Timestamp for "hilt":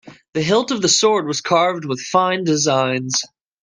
0.41-0.71